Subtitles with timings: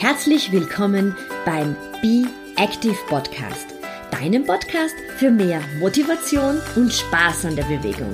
[0.00, 3.74] Herzlich willkommen beim Be Active Podcast,
[4.12, 8.12] deinem Podcast für mehr Motivation und Spaß an der Bewegung.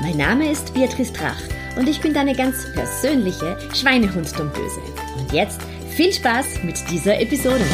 [0.00, 1.42] Mein Name ist Beatrice Drach
[1.76, 4.80] und ich bin deine ganz persönliche Schweinehunddomböse.
[5.18, 5.60] Und jetzt
[5.90, 7.64] viel Spaß mit dieser Episode.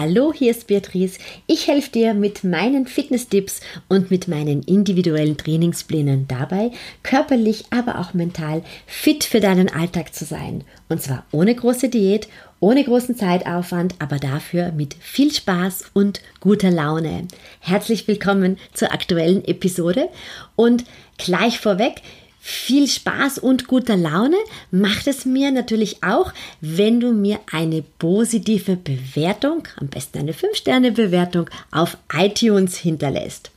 [0.00, 1.18] Hallo, hier ist Beatrice.
[1.46, 6.70] Ich helfe dir mit meinen Fitness-Tipps und mit meinen individuellen Trainingsplänen dabei,
[7.02, 10.64] körperlich, aber auch mental fit für deinen Alltag zu sein.
[10.88, 12.28] Und zwar ohne große Diät,
[12.60, 17.28] ohne großen Zeitaufwand, aber dafür mit viel Spaß und guter Laune.
[17.58, 20.08] Herzlich willkommen zur aktuellen Episode
[20.56, 20.84] und
[21.18, 22.00] gleich vorweg,
[22.40, 24.36] viel Spaß und guter Laune
[24.70, 31.50] macht es mir natürlich auch, wenn du mir eine positive Bewertung, am besten eine 5-Sterne-Bewertung
[31.70, 33.50] auf iTunes hinterlässt.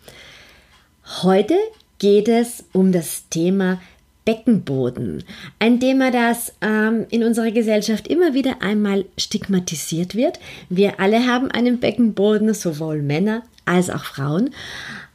[1.21, 1.55] Heute
[1.99, 3.81] geht es um das Thema
[4.25, 5.23] Beckenboden.
[5.59, 10.39] Ein Thema, das ähm, in unserer Gesellschaft immer wieder einmal stigmatisiert wird.
[10.69, 14.51] Wir alle haben einen Beckenboden, sowohl Männer als auch Frauen.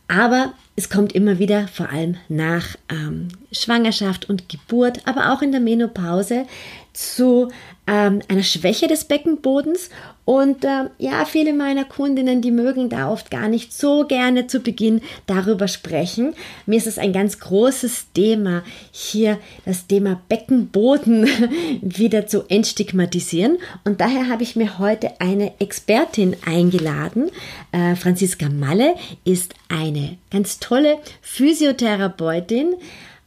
[0.09, 5.53] Aber es kommt immer wieder, vor allem nach ähm, Schwangerschaft und Geburt, aber auch in
[5.53, 6.47] der Menopause,
[6.93, 7.51] zu
[7.87, 9.91] ähm, einer Schwäche des Beckenbodens.
[10.25, 14.61] Und äh, ja, viele meiner Kundinnen, die mögen da oft gar nicht so gerne zu
[14.61, 16.35] Beginn darüber sprechen.
[16.67, 21.27] Mir ist es ein ganz großes Thema, hier das Thema Beckenboden
[21.81, 23.59] wieder zu entstigmatisieren.
[23.85, 27.31] Und daher habe ich mir heute eine Expertin eingeladen.
[27.73, 32.75] Äh, Franziska Malle ist eine ganz tolle Physiotherapeutin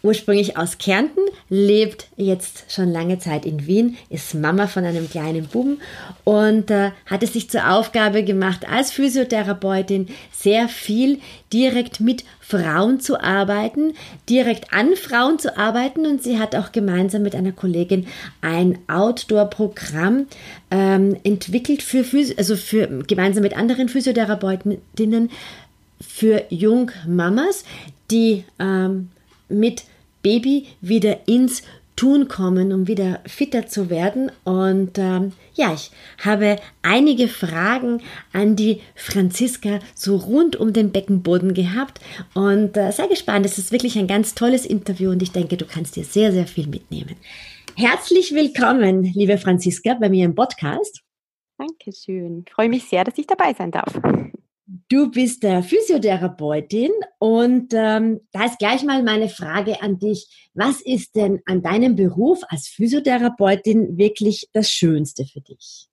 [0.03, 5.45] ursprünglich aus Kärnten, lebt jetzt schon lange Zeit in Wien, ist Mama von einem kleinen
[5.45, 5.79] Buben
[6.23, 11.19] und äh, hat es sich zur Aufgabe gemacht, als Physiotherapeutin sehr viel
[11.53, 13.93] direkt mit Frauen zu arbeiten,
[14.29, 18.07] direkt an Frauen zu arbeiten und sie hat auch gemeinsam mit einer Kollegin
[18.41, 20.25] ein Outdoor-Programm
[20.71, 25.29] ähm, entwickelt für, Physi also für gemeinsam mit anderen Physiotherapeutinnen
[26.01, 27.63] für Jungmamas,
[28.09, 29.09] die ähm,
[29.47, 29.83] mit
[30.21, 31.63] Baby wieder ins
[31.95, 34.31] Tun kommen, um wieder fitter zu werden.
[34.43, 35.91] Und ähm, ja, ich
[36.23, 38.01] habe einige Fragen
[38.33, 41.99] an die Franziska so rund um den Beckenboden gehabt
[42.33, 43.45] und äh, sei gespannt.
[43.45, 46.47] Es ist wirklich ein ganz tolles Interview und ich denke, du kannst dir sehr, sehr
[46.47, 47.17] viel mitnehmen.
[47.75, 51.01] Herzlich willkommen, liebe Franziska, bei mir im Podcast.
[51.57, 52.45] Dankeschön.
[52.47, 53.93] Ich freue mich sehr, dass ich dabei sein darf.
[54.87, 60.49] Du bist der Physiotherapeutin und ähm, da ist gleich mal meine Frage an dich.
[60.53, 65.89] Was ist denn an deinem Beruf als Physiotherapeutin wirklich das Schönste für dich?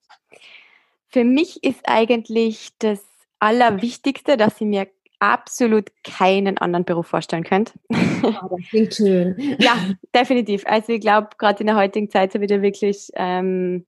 [1.08, 3.00] Für mich ist eigentlich das
[3.40, 4.88] Allerwichtigste, dass ihr mir
[5.18, 7.72] absolut keinen anderen Beruf vorstellen könnt.
[7.88, 7.96] Oh,
[8.50, 9.56] das klingt schön.
[9.58, 9.76] ja,
[10.14, 10.64] definitiv.
[10.66, 13.86] Also ich glaube, gerade in der heutigen Zeit ist wieder wirklich ähm,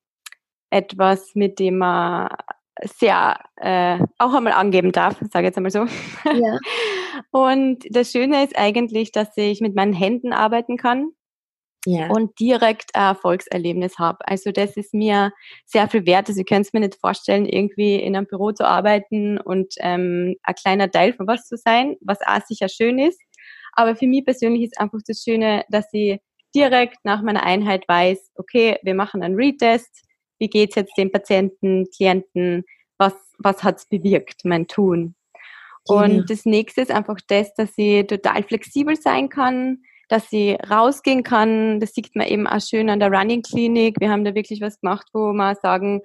[0.70, 2.30] etwas, mit dem man
[2.84, 5.86] sehr äh, auch einmal angeben darf, sage ich jetzt einmal so.
[6.24, 6.58] Ja.
[7.30, 11.12] Und das Schöne ist eigentlich, dass ich mit meinen Händen arbeiten kann
[11.86, 12.08] ja.
[12.08, 14.18] und direkt ein Erfolgserlebnis habe.
[14.26, 15.32] Also das ist mir
[15.64, 16.28] sehr viel wert.
[16.28, 20.36] Also ihr könnt es mir nicht vorstellen, irgendwie in einem Büro zu arbeiten und ähm,
[20.42, 23.20] ein kleiner Teil von was zu sein, was auch sicher schön ist.
[23.72, 26.18] Aber für mich persönlich ist einfach das Schöne, dass ich
[26.54, 30.04] direkt nach meiner Einheit weiß, okay, wir machen einen Retest,
[30.40, 32.64] wie geht's jetzt dem Patienten, Klienten,
[32.98, 35.14] was, was hat's bewirkt, mein Tun.
[35.86, 41.22] Und das nächste ist einfach das, dass ich total flexibel sein kann, dass ich rausgehen
[41.22, 41.80] kann.
[41.80, 43.96] Das sieht man eben auch schön an der Running Klinik.
[43.98, 46.02] Wir haben da wirklich was gemacht, wo wir sagen,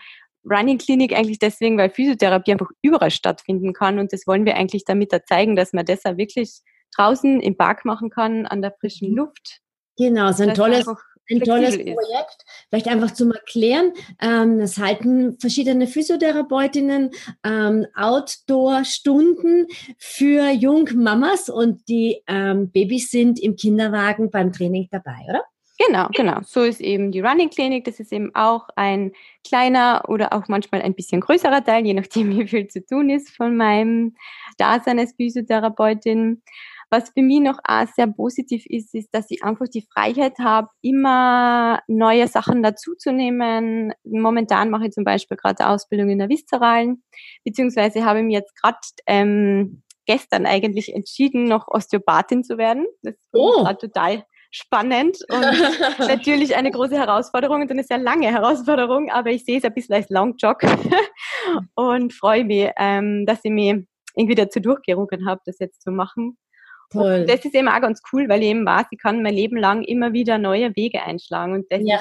[0.49, 3.99] Running Klinik eigentlich deswegen, weil Physiotherapie einfach überall stattfinden kann.
[3.99, 6.61] Und das wollen wir eigentlich damit da zeigen, dass man das auch wirklich
[6.95, 9.17] draußen im Park machen kann, an der frischen mhm.
[9.17, 9.59] Luft.
[9.97, 10.85] Genau, so ein tolles,
[11.29, 12.45] ein tolles Projekt.
[12.69, 13.93] Vielleicht einfach zum Erklären.
[14.21, 17.11] Ähm, es halten verschiedene Physiotherapeutinnen
[17.43, 19.67] ähm, Outdoor-Stunden
[19.97, 25.43] für Jungmamas und die ähm, Babys sind im Kinderwagen beim Training dabei, oder?
[25.77, 26.39] Genau, genau.
[26.45, 27.83] So ist eben die Running Clinic.
[27.83, 29.11] Das ist eben auch ein
[29.45, 33.35] kleiner oder auch manchmal ein bisschen größerer Teil, je nachdem, wie viel zu tun ist
[33.35, 34.15] von meinem
[34.57, 36.41] Dasein als Physiotherapeutin.
[36.95, 40.69] Was für mich noch auch sehr positiv ist, ist, dass ich einfach die Freiheit habe,
[40.81, 43.91] immer neue Sachen dazuzunehmen.
[44.05, 47.03] Momentan mache ich zum Beispiel gerade Ausbildung in der Viszeralen,
[47.43, 48.77] beziehungsweise habe ich mir jetzt gerade
[49.07, 52.85] ähm, gestern eigentlich entschieden, noch Osteopathin zu werden.
[53.01, 53.67] Das oh.
[53.73, 59.57] total spannend und natürlich eine große Herausforderung und eine sehr lange Herausforderung, aber ich sehe
[59.57, 60.61] es ein bisschen als Long Jog
[61.75, 66.37] und freue mich, ähm, dass ich mich irgendwie dazu durchgerungen habe, das jetzt zu machen.
[66.93, 69.57] Und das ist eben auch ganz cool, weil ich eben weiß, ich kann mein Leben
[69.57, 71.53] lang immer wieder neue Wege einschlagen.
[71.53, 71.99] Und das ja.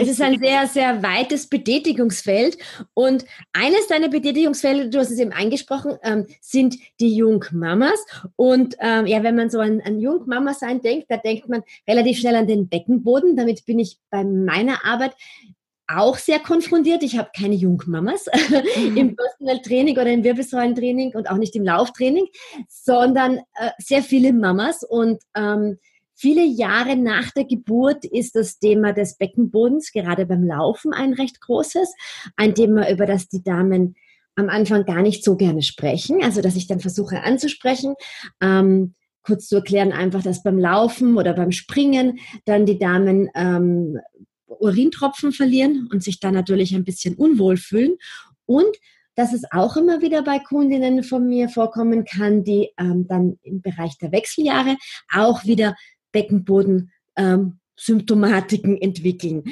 [0.00, 2.56] Es ist ein sehr, sehr weites Betätigungsfeld.
[2.94, 7.98] Und eines deiner Betätigungsfelder, du hast es eben angesprochen, ähm, sind die Jungmamas.
[8.36, 12.18] Und ähm, ja, wenn man so an, an Jungmama sein denkt, da denkt man relativ
[12.18, 13.34] schnell an den Beckenboden.
[13.34, 15.16] Damit bin ich bei meiner Arbeit
[15.88, 17.02] auch sehr konfrontiert.
[17.02, 18.26] Ich habe keine Jungmamas
[18.76, 18.96] mhm.
[18.96, 22.26] im Personal Training oder im Wirbelsäulentraining und auch nicht im Lauftraining,
[22.68, 25.78] sondern äh, sehr viele Mamas und ähm,
[26.20, 31.40] Viele Jahre nach der Geburt ist das Thema des Beckenbodens gerade beim Laufen ein recht
[31.40, 31.94] großes.
[32.34, 33.94] Ein Thema, über das die Damen
[34.34, 36.20] am Anfang gar nicht so gerne sprechen.
[36.24, 37.94] Also, dass ich dann versuche anzusprechen.
[38.40, 44.00] Ähm, kurz zu erklären, einfach, dass beim Laufen oder beim Springen dann die Damen ähm,
[44.48, 47.96] Urintropfen verlieren und sich dann natürlich ein bisschen unwohl fühlen.
[48.46, 48.76] Und
[49.14, 53.60] dass es auch immer wieder bei Kundinnen von mir vorkommen kann, die ähm, dann im
[53.60, 54.76] Bereich der Wechseljahre
[55.12, 55.74] auch wieder
[56.12, 59.42] Beckenboden-Symptomatiken ähm, entwickeln.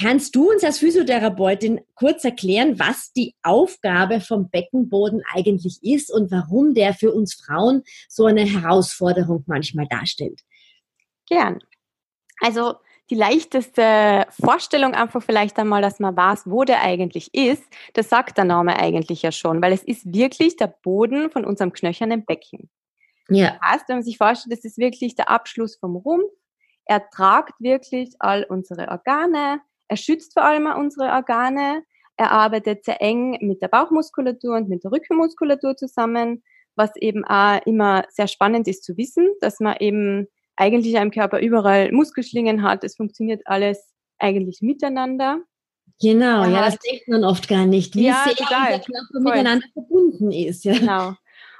[0.00, 6.30] Kannst du uns als Physiotherapeutin kurz erklären, was die Aufgabe vom Beckenboden eigentlich ist und
[6.30, 10.40] warum der für uns Frauen so eine Herausforderung manchmal darstellt?
[11.28, 11.58] Gern.
[12.40, 12.76] Also
[13.10, 17.64] die leichteste Vorstellung einfach vielleicht einmal, dass man weiß, wo der eigentlich ist,
[17.94, 21.72] das sagt der Name eigentlich ja schon, weil es ist wirklich der Boden von unserem
[21.72, 22.70] knöchernen Becken.
[23.28, 23.58] Ja.
[23.60, 26.32] Das heißt, wenn man sich vorstellt, das ist wirklich der Abschluss vom Rumpf.
[26.84, 29.60] Er tragt wirklich all unsere Organe.
[29.88, 31.82] Er schützt vor allem unsere Organe.
[32.16, 36.42] Er arbeitet sehr eng mit der Bauchmuskulatur und mit der Rückenmuskulatur zusammen,
[36.76, 40.28] was eben auch immer sehr spannend ist zu wissen, dass man eben
[40.60, 42.84] eigentlich im Körper überall Muskelschlingen hat.
[42.84, 45.40] Es funktioniert alles eigentlich miteinander.
[46.00, 48.80] Genau, ja, das denkt man oft gar nicht, wie ja, sehr total.
[48.80, 50.64] Körper miteinander verbunden ist.
[50.64, 50.74] Ja.
[50.74, 51.14] Genau.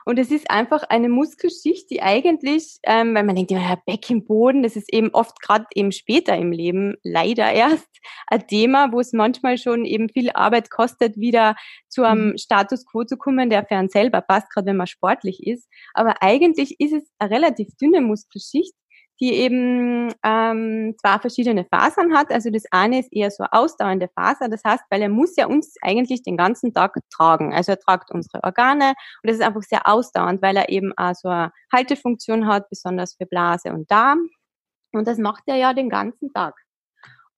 [0.07, 4.77] Und es ist einfach eine Muskelschicht, die eigentlich, ähm, weil man denkt, ja, Beckenboden, das
[4.77, 7.87] ist eben oft gerade eben später im Leben leider erst
[8.27, 11.55] ein Thema, wo es manchmal schon eben viel Arbeit kostet, wieder
[11.89, 12.39] zu einem mhm.
[12.39, 15.69] Status quo zu kommen, der für einen selber passt, gerade wenn man sportlich ist.
[15.93, 18.75] Aber eigentlich ist es eine relativ dünne Muskelschicht,
[19.21, 22.33] die eben ähm, zwei verschiedene Fasern hat.
[22.33, 24.49] Also das eine ist eher so ausdauernde Faser.
[24.49, 27.53] Das heißt, weil er muss ja uns eigentlich den ganzen Tag tragen.
[27.53, 31.15] Also er tragt unsere Organe und das ist einfach sehr ausdauernd, weil er eben auch
[31.15, 34.29] so eine Haltefunktion hat, besonders für Blase und Darm.
[34.93, 36.55] Und das macht er ja den ganzen Tag.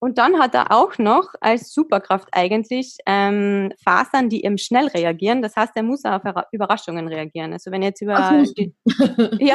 [0.02, 5.42] Und dann hat er auch noch als Superkraft eigentlich ähm, Fasern, die eben schnell reagieren.
[5.42, 7.52] Das heißt, er muss auf Überraschungen reagieren.
[7.52, 8.74] Also wenn jetzt über die,
[9.38, 9.54] ja,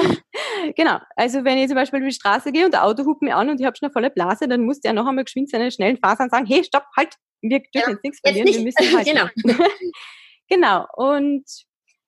[0.74, 1.00] genau.
[1.18, 3.50] Also wenn ich zum Beispiel über die Straße gehe und der Auto hupt mir an
[3.50, 5.98] und ich habe schon eine volle Blase, dann muss der noch einmal geschwind seine schnellen
[5.98, 8.80] Fasern sagen, hey, stopp, halt, wir dürfen ja, jetzt nichts verlieren, jetzt nicht.
[8.80, 9.34] wir müssen halt.
[9.44, 9.66] genau.
[10.48, 10.86] genau.
[10.96, 11.44] Und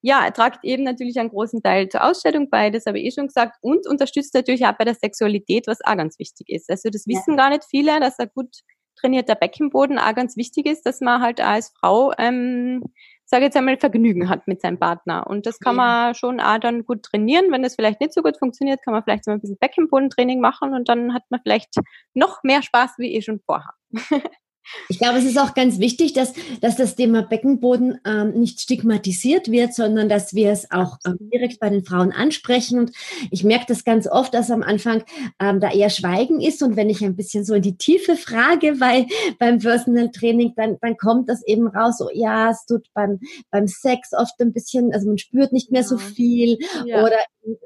[0.02, 3.12] ja, er tragt eben natürlich einen großen Teil zur Ausstellung bei, das habe ich eh
[3.12, 6.70] schon gesagt, und unterstützt natürlich auch bei der Sexualität, was auch ganz wichtig ist.
[6.70, 7.36] Also das wissen ja.
[7.36, 8.62] gar nicht viele, dass ein gut
[8.96, 12.84] trainierter Beckenboden auch ganz wichtig ist, dass man halt als Frau, ähm,
[13.26, 15.28] sage jetzt einmal, Vergnügen hat mit seinem Partner.
[15.28, 15.84] Und das kann ja.
[15.84, 17.52] man schon auch dann gut trainieren.
[17.52, 20.74] Wenn das vielleicht nicht so gut funktioniert, kann man vielleicht so ein bisschen Beckenbodentraining machen
[20.74, 21.76] und dann hat man vielleicht
[22.14, 23.78] noch mehr Spaß, wie ich schon vorhabe.
[24.88, 29.52] Ich glaube, es ist auch ganz wichtig, dass, dass das Thema Beckenboden ähm, nicht stigmatisiert
[29.52, 32.80] wird, sondern dass wir es auch ähm, direkt bei den Frauen ansprechen.
[32.80, 32.92] Und
[33.32, 35.04] ich merke das ganz oft, dass am Anfang
[35.40, 36.64] ähm, da eher Schweigen ist.
[36.64, 40.78] Und wenn ich ein bisschen so in die Tiefe frage bei, beim Personal Training, dann,
[40.82, 43.20] dann kommt das eben raus, so ja, es tut beim,
[43.52, 47.04] beim Sex oft ein bisschen, also man spürt nicht mehr so viel ja.
[47.04, 47.18] oder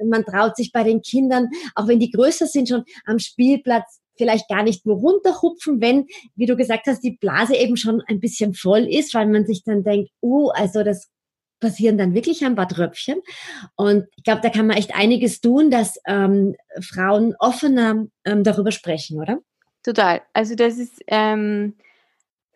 [0.06, 4.48] man traut sich bei den Kindern, auch wenn die größer sind, schon am Spielplatz vielleicht
[4.48, 8.54] gar nicht nur runterhupfen, wenn, wie du gesagt hast, die Blase eben schon ein bisschen
[8.54, 11.10] voll ist, weil man sich dann denkt, uh, also das
[11.60, 13.22] passieren dann wirklich ein paar Tröpfchen.
[13.76, 18.72] Und ich glaube, da kann man echt einiges tun, dass ähm, Frauen offener ähm, darüber
[18.72, 19.40] sprechen, oder?
[19.82, 20.22] Total.
[20.34, 21.76] Also das ist ähm,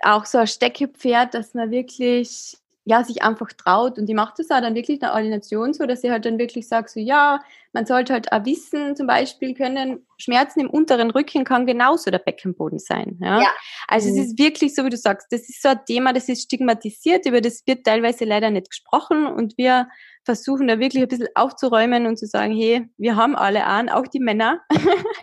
[0.01, 2.57] auch so ein Steckepferd, dass man wirklich
[2.87, 3.99] ja, sich einfach traut.
[3.99, 6.39] Und die macht das auch dann wirklich in der Ordination so, dass sie halt dann
[6.39, 7.41] wirklich sagt, so ja,
[7.73, 12.19] man sollte halt auch wissen, zum Beispiel können Schmerzen im unteren Rücken kann genauso der
[12.19, 13.19] Beckenboden sein.
[13.21, 13.41] Ja?
[13.41, 13.49] ja.
[13.89, 14.19] Also mhm.
[14.19, 17.25] es ist wirklich so, wie du sagst, das ist so ein Thema, das ist stigmatisiert,
[17.25, 19.89] über das wird teilweise leider nicht gesprochen und wir
[20.23, 24.07] versuchen da wirklich ein bisschen aufzuräumen und zu sagen, hey, wir haben alle an, auch
[24.07, 24.61] die Männer.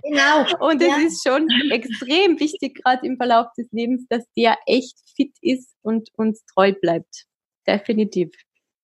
[0.02, 0.44] Genau.
[0.68, 0.99] und es ja.
[0.99, 6.11] ist schon extrem wichtig, gerade im Verlauf des Lebens, dass der echt fit ist und
[6.18, 7.25] uns treu bleibt
[7.66, 8.30] definitiv.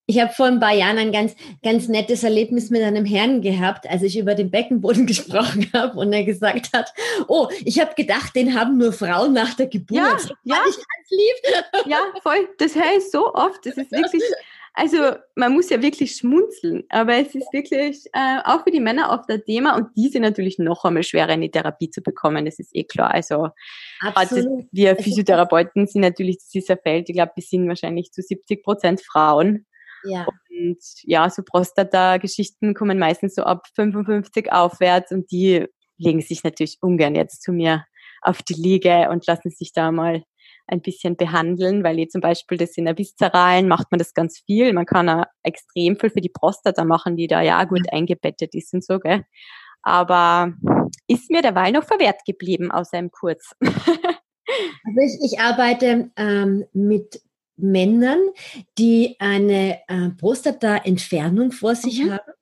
[0.07, 3.89] Ich habe vor ein paar Jahren ein ganz, ganz nettes Erlebnis mit einem Herrn gehabt,
[3.89, 6.93] als ich über den Beckenboden gesprochen habe und er gesagt hat,
[7.27, 10.29] oh, ich habe gedacht, den haben nur Frauen nach der Geburt.
[10.43, 10.61] Ja, ja.
[10.67, 11.85] Ich ganz lieb.
[11.85, 12.49] Ja, voll.
[12.57, 13.65] Das höre ich so oft.
[13.65, 14.23] Das ist wirklich
[14.73, 14.97] Also
[15.35, 19.29] man muss ja wirklich schmunzeln, aber es ist wirklich äh, auch für die Männer oft
[19.29, 22.57] ein Thema und die sind natürlich noch einmal schwerer in die Therapie zu bekommen, das
[22.57, 23.13] ist eh klar.
[23.13, 23.49] Also
[23.99, 24.65] Absolut.
[24.71, 28.63] wir Physiotherapeuten sind natürlich, das ist ein Feld, ich glaube, wir sind wahrscheinlich zu 70
[28.63, 29.65] Prozent Frauen.
[30.03, 30.25] Ja.
[30.49, 35.65] Und ja, so Prostata-Geschichten kommen meistens so ab 55 aufwärts und die
[35.97, 37.85] legen sich natürlich ungern jetzt zu mir
[38.21, 40.23] auf die Liege und lassen sich da mal
[40.67, 44.39] ein bisschen behandeln, weil ich zum Beispiel das in der Viszeralen macht man das ganz
[44.45, 44.73] viel.
[44.73, 48.73] Man kann auch extrem viel für die Prostata machen, die da ja gut eingebettet ist
[48.73, 49.23] und so, gell.
[49.83, 50.53] Aber
[51.07, 53.51] ist mir derweil noch verwehrt geblieben, außer im Kurz.
[53.61, 57.21] also ich, ich arbeite ähm, mit
[57.57, 58.19] Männern,
[58.77, 62.11] die eine äh, Prostata-Entfernung vor sich mhm.
[62.11, 62.33] haben.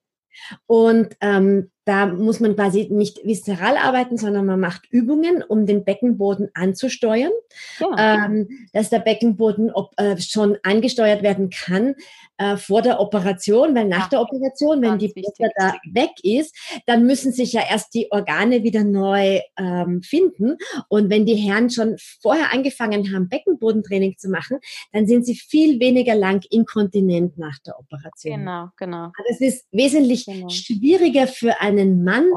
[0.66, 5.84] Und ähm, da muss man quasi nicht viszeral arbeiten, sondern man macht Übungen, um den
[5.84, 7.32] Beckenboden anzusteuern,
[7.80, 8.26] ja.
[8.28, 11.96] ähm, dass der Beckenboden ob, äh, schon angesteuert werden kann
[12.38, 14.10] äh, vor der Operation, weil nach ja.
[14.10, 16.56] der Operation, wenn die Brust da weg ist,
[16.86, 20.58] dann müssen sich ja erst die Organe wieder neu ähm, finden.
[20.90, 24.60] Und wenn die Herren schon vorher angefangen haben, Beckenbodentraining zu machen,
[24.94, 28.42] dann sind sie viel weniger lang inkontinent nach der Operation.
[28.42, 29.06] Genau, genau.
[29.06, 30.50] Aber es ist wesentlich genau.
[30.50, 32.30] schwieriger für eine einen Mann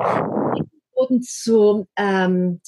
[1.20, 2.60] zu ähm,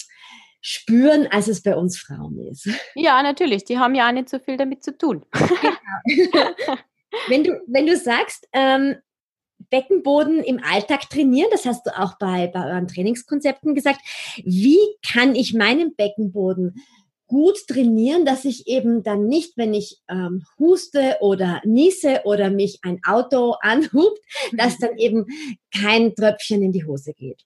[0.61, 2.69] spüren, als es bei uns Frauen ist.
[2.95, 3.64] Ja, natürlich.
[3.64, 5.25] Die haben ja auch nicht so viel damit zu tun.
[6.07, 6.50] Genau.
[7.28, 8.97] wenn, du, wenn du sagst, ähm,
[9.71, 14.00] Beckenboden im Alltag trainieren, das hast du auch bei, bei euren Trainingskonzepten gesagt.
[14.45, 16.83] Wie kann ich meinen Beckenboden
[17.35, 22.79] gut trainieren, dass ich eben dann nicht, wenn ich ähm, huste oder niese oder mich
[22.83, 24.21] ein Auto anhubt,
[24.53, 25.26] dass dann eben
[25.76, 27.45] kein Tröpfchen in die Hose geht.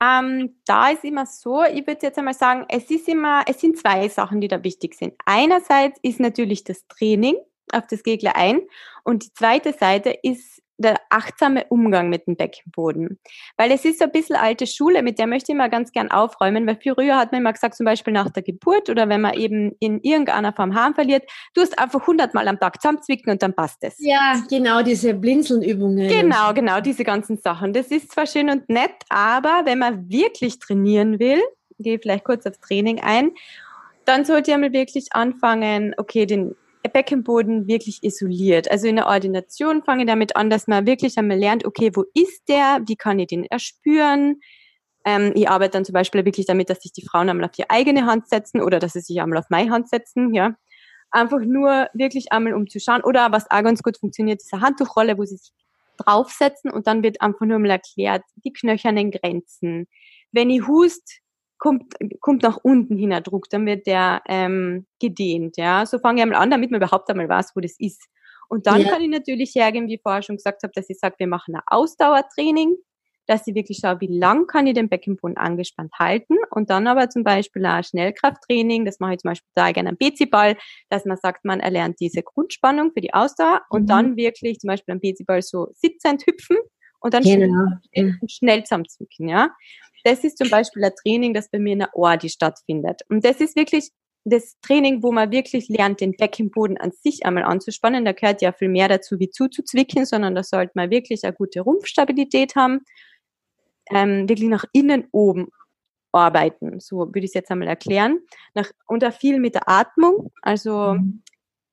[0.00, 3.76] Ähm, da ist immer so, ich würde jetzt einmal sagen, es ist immer, es sind
[3.76, 5.12] zwei Sachen, die da wichtig sind.
[5.26, 7.36] Einerseits ist natürlich das Training,
[7.72, 8.62] auf das gleich ein.
[9.04, 13.18] Und die zweite Seite ist der achtsame Umgang mit dem Beckenboden.
[13.56, 16.10] Weil es ist so ein bisschen alte Schule, mit der möchte ich mal ganz gern
[16.10, 19.34] aufräumen, weil früher hat man immer gesagt, zum Beispiel nach der Geburt oder wenn man
[19.34, 23.54] eben in irgendeiner Form Harm verliert, du hast einfach hundertmal am Tag zusammenzwicken und dann
[23.54, 23.96] passt es.
[23.98, 26.08] Ja, genau, diese Blinzelnübungen.
[26.08, 27.72] Genau, genau, diese ganzen Sachen.
[27.72, 31.42] Das ist zwar schön und nett, aber wenn man wirklich trainieren will,
[31.80, 33.32] gehe vielleicht kurz aufs Training ein,
[34.04, 36.54] dann sollte man wirklich anfangen, okay, den
[36.88, 38.70] Beckenboden wirklich isoliert.
[38.70, 42.04] Also in der Ordination fange ich damit an, dass man wirklich einmal lernt, okay, wo
[42.14, 42.80] ist der?
[42.86, 44.40] Wie kann ich den erspüren?
[45.04, 47.70] Ähm, ich arbeite dann zum Beispiel wirklich damit, dass sich die Frauen einmal auf die
[47.70, 50.56] eigene Hand setzen oder dass sie sich einmal auf meine Hand setzen, ja.
[51.10, 53.02] Einfach nur wirklich einmal um zu schauen.
[53.02, 55.52] Oder was auch ganz gut funktioniert, eine Handtuchrolle, wo sie sich
[55.98, 59.86] draufsetzen und dann wird einfach nur mal erklärt, die knöchernen Grenzen.
[60.32, 61.20] Wenn ich hust,
[61.58, 65.56] kommt, kommt nach unten hin ein Druck, dann wird der ähm, gedehnt.
[65.56, 68.08] Ja, so fange ich einmal an, damit man überhaupt einmal weiß, wo das ist.
[68.48, 68.90] Und dann ja.
[68.90, 71.54] kann ich natürlich hergehen, wie ich vorher schon gesagt habe, dass ich sage, wir machen
[71.54, 72.76] ein Ausdauertraining,
[73.26, 77.10] dass ich wirklich schaue, wie lang kann ich den Beckenboden angespannt halten und dann aber
[77.10, 80.56] zum Beispiel ein Schnellkrafttraining, das mache ich zum Beispiel da gerne am PC-Ball,
[80.88, 83.76] dass man sagt, man erlernt diese Grundspannung für die Ausdauer mhm.
[83.76, 86.56] und dann wirklich zum Beispiel am PC-Ball so sitzend hüpfen
[87.00, 87.66] und dann genau.
[87.92, 89.50] schnell, schnell zusammenzwicken, ja.
[90.04, 93.02] Das ist zum Beispiel ein Training, das bei mir in der Ordi stattfindet.
[93.08, 93.90] Und das ist wirklich
[94.24, 98.04] das Training, wo man wirklich lernt, den Beckenboden an sich einmal anzuspannen.
[98.04, 101.60] Da gehört ja viel mehr dazu, wie zuzuzwicken, sondern da sollte man wirklich eine gute
[101.60, 102.80] Rumpfstabilität haben,
[103.90, 105.48] ähm, wirklich nach innen oben
[106.12, 106.80] arbeiten.
[106.80, 108.20] So würde ich es jetzt einmal erklären.
[108.54, 110.30] Nach, und auch viel mit der Atmung.
[110.42, 111.22] Also mhm.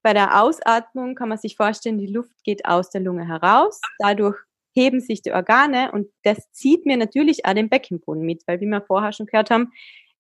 [0.04, 3.80] bei der Ausatmung kann man sich vorstellen, die Luft geht aus der Lunge heraus.
[4.00, 4.38] Dadurch
[4.76, 8.66] heben sich die Organe und das zieht mir natürlich auch den Beckenboden mit, weil wie
[8.66, 9.72] wir vorher schon gehört haben,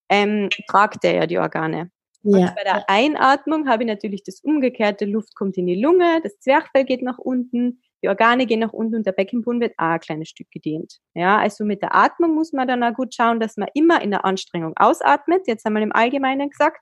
[0.09, 1.91] ähm, tragt er ja die Organe.
[2.24, 2.38] Ja.
[2.38, 6.39] Und bei der Einatmung habe ich natürlich das umgekehrte, Luft kommt in die Lunge, das
[6.39, 10.00] Zwerchfell geht nach unten, die Organe gehen nach unten und der Beckenboden wird auch ein
[10.00, 11.00] kleines Stück gedehnt.
[11.13, 14.12] Ja, also mit der Atmung muss man dann auch gut schauen, dass man immer in
[14.12, 16.81] der Anstrengung ausatmet, jetzt einmal im Allgemeinen gesagt,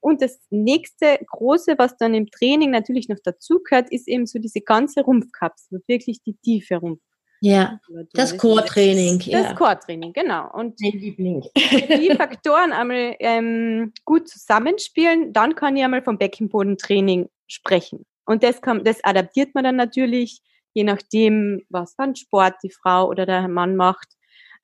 [0.00, 4.38] und das nächste große, was dann im Training natürlich noch dazu gehört, ist eben so
[4.38, 7.00] diese ganze Rumpfkapsel, wirklich die tiefe Rumpf.
[7.40, 7.80] Ja,
[8.12, 9.18] das Core-Training.
[9.30, 10.50] Das, das Core-Training, genau.
[10.52, 18.04] Und die Faktoren einmal ähm, gut zusammenspielen, dann kann ich einmal vom Beckenbodentraining sprechen.
[18.24, 20.40] Und das, kann, das adaptiert man dann natürlich,
[20.74, 24.08] je nachdem, was für ein Sport die Frau oder der Mann macht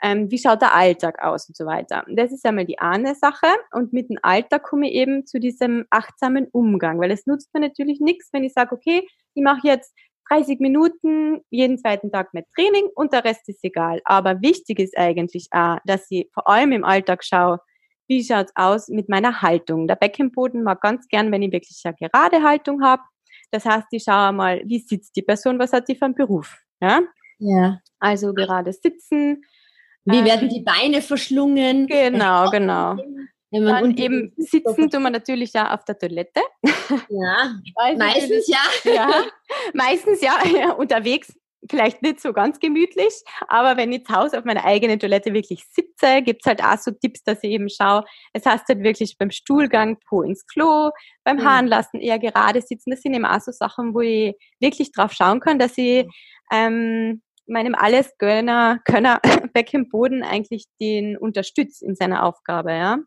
[0.04, 2.04] ähm, wie schaut der Alltag aus und so weiter.
[2.08, 5.86] Das ist einmal die eine Sache und mit dem Alltag komme ich eben zu diesem
[5.88, 9.94] achtsamen Umgang, weil es nutzt mir natürlich nichts, wenn ich sage, okay, ich mache jetzt
[10.30, 14.00] 30 Minuten jeden zweiten Tag mit Training und der Rest ist egal.
[14.04, 17.60] Aber wichtig ist eigentlich auch, dass ich vor allem im Alltag schaue,
[18.08, 19.88] wie schaut's aus mit meiner Haltung.
[19.88, 23.02] Der Beckenboden mag ganz gern, wenn ich wirklich eine gerade Haltung habe,
[23.50, 26.58] Das heißt, ich schaue mal, wie sitzt die Person, was hat die für einen Beruf.
[26.80, 27.00] Ja?
[27.38, 27.80] Ja.
[27.98, 29.44] Also gerade sitzen.
[30.04, 31.86] Wie ähm, werden die Beine verschlungen?
[31.86, 32.96] Genau, genau.
[33.54, 36.40] Wenn man dann eben sitzen tun wir natürlich ja auf der Toilette.
[37.08, 37.54] Ja,
[37.96, 38.58] meistens ja.
[38.92, 39.24] ja.
[39.72, 41.32] Meistens ja, ja, unterwegs
[41.70, 43.14] vielleicht nicht so ganz gemütlich,
[43.48, 46.90] aber wenn ich zu Hause auf meiner eigenen Toilette wirklich sitze, gibt's halt auch so
[46.90, 50.90] Tipps, dass ich eben schaue, es heißt halt wirklich beim Stuhlgang Po ins Klo,
[51.22, 51.44] beim mhm.
[51.44, 52.90] Haarenlassen eher gerade sitzen.
[52.90, 56.06] Das sind eben auch so Sachen, wo ich wirklich drauf schauen kann, dass ich
[56.52, 59.20] ähm, meinem Allesgönner, Könner
[59.54, 62.98] Beckenboden eigentlich den unterstützt in seiner Aufgabe, ja.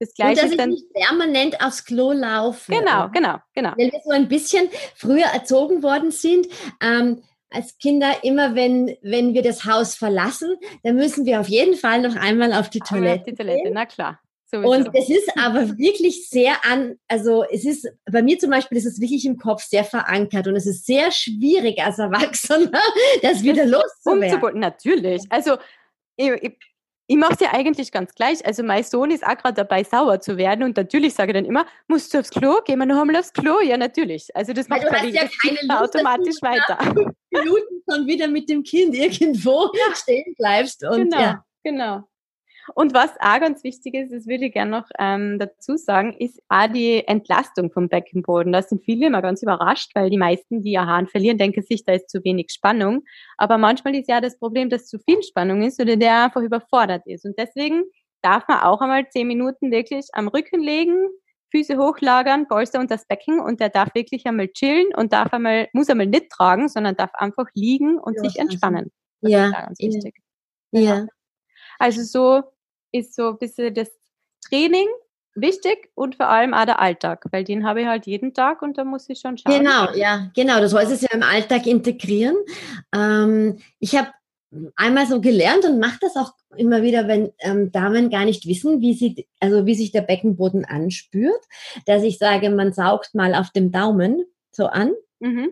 [0.00, 2.70] Das Gleiche und dass dann, ich nicht permanent aufs Klo laufe.
[2.72, 3.70] Genau, genau, genau.
[3.76, 6.46] Weil wir so ein bisschen früher erzogen worden sind,
[6.80, 11.76] ähm, als Kinder immer, wenn, wenn wir das Haus verlassen, dann müssen wir auf jeden
[11.76, 13.20] Fall noch einmal auf die Toilette.
[13.20, 13.74] Auf die Toilette, gehen.
[13.74, 14.20] na klar.
[14.50, 14.70] Sowieso.
[14.70, 18.86] Und es ist aber wirklich sehr an, also es ist, bei mir zum Beispiel ist
[18.86, 22.80] es wirklich im Kopf sehr verankert und es ist sehr schwierig als Erwachsener,
[23.22, 24.58] das wieder loszuwerden.
[24.58, 25.22] Natürlich.
[25.28, 25.58] Also
[26.16, 26.56] ich, ich,
[27.10, 28.44] ich mache es ja eigentlich ganz gleich.
[28.44, 31.46] Also mein Sohn ist auch gerade dabei, sauer zu werden und natürlich sage ich dann
[31.46, 32.60] immer, musst du aufs Klo?
[32.64, 33.60] Gehen wir noch einmal aufs Klo?
[33.60, 34.28] Ja, natürlich.
[34.36, 36.78] Also das macht Weil ja keine Lust, automatisch weiter.
[37.30, 39.94] Minuten schon wieder mit dem Kind irgendwo ja.
[39.94, 40.84] stehen bleibst.
[40.84, 41.44] Und, genau, ja.
[41.64, 42.08] genau.
[42.74, 46.40] Und was auch ganz wichtig ist, das würde ich gerne noch ähm, dazu sagen, ist
[46.48, 48.52] auch die Entlastung vom Beckenboden.
[48.52, 51.84] Da sind viele immer ganz überrascht, weil die meisten, die ihr Haaren verlieren, denken sich,
[51.84, 53.04] da ist zu wenig Spannung.
[53.36, 57.06] Aber manchmal ist ja das Problem, dass zu viel Spannung ist oder der einfach überfordert
[57.06, 57.24] ist.
[57.24, 57.84] Und deswegen
[58.22, 61.08] darf man auch einmal zehn Minuten wirklich am Rücken legen,
[61.50, 65.68] Füße hochlagern, Polster und das Becken und der darf wirklich einmal chillen und darf einmal,
[65.72, 68.92] muss einmal nicht tragen, sondern darf einfach liegen und ja, sich entspannen.
[69.22, 70.14] Das ja, ist ganz wichtig.
[70.72, 70.80] Ja.
[70.80, 71.06] ja.
[71.78, 72.42] Also so
[72.92, 73.90] ist so ein bisschen das
[74.48, 74.88] Training
[75.34, 78.78] wichtig und vor allem auch der Alltag, weil den habe ich halt jeden Tag und
[78.78, 79.58] da muss ich schon schauen.
[79.58, 80.60] Genau, ja, genau.
[80.60, 82.36] Du sollst es ja im Alltag integrieren.
[82.94, 84.10] Ähm, ich habe
[84.76, 88.80] einmal so gelernt und mache das auch immer wieder, wenn ähm, Damen gar nicht wissen,
[88.80, 91.40] wie sie, also wie sich der Beckenboden anspürt,
[91.86, 94.92] dass ich sage, man saugt mal auf dem Daumen so an.
[95.20, 95.50] Mhm.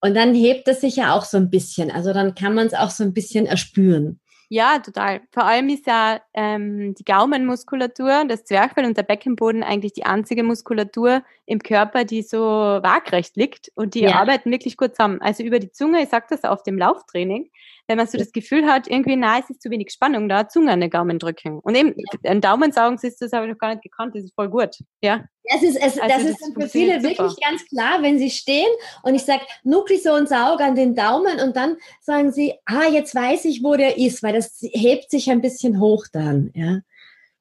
[0.00, 1.90] Und dann hebt es sich ja auch so ein bisschen.
[1.90, 4.18] Also dann kann man es auch so ein bisschen erspüren.
[4.52, 5.20] Ja, total.
[5.30, 10.42] Vor allem ist ja ähm, die Gaumenmuskulatur, das Zwerchfell und der Beckenboden eigentlich die einzige
[10.42, 14.14] Muskulatur im Körper, die so waagrecht liegt und die ja.
[14.14, 15.20] arbeiten wirklich gut zusammen.
[15.20, 17.50] Also über die Zunge, ich sage das auf dem Lauftraining,
[17.88, 20.70] wenn man so das Gefühl hat, irgendwie, na, es ist zu wenig Spannung da, Zunge
[20.70, 21.58] an den Gaumen drücken.
[21.58, 24.76] Und eben, ein Daumensaugen, das habe ich noch gar nicht gekannt, das ist voll gut.
[25.02, 25.24] Ja.
[25.42, 27.08] Es ist, es, also das, das ist für viele super.
[27.08, 28.70] wirklich ganz klar, wenn sie stehen
[29.02, 33.12] und ich sage, so ein Saug an den Daumen und dann sagen sie, ah, jetzt
[33.12, 36.78] weiß ich, wo der ist, weil das hebt sich ein bisschen hoch dann, ja.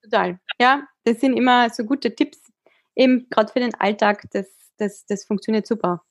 [0.02, 0.40] Total.
[0.60, 2.40] Ja, das sind immer so gute Tipps,
[3.00, 6.04] eben gerade für den Alltag, das, das, das funktioniert super.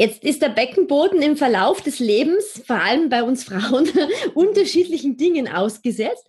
[0.00, 3.88] Jetzt ist der Beckenboden im Verlauf des Lebens, vor allem bei uns Frauen,
[4.34, 6.24] unterschiedlichen Dingen ausgesetzt.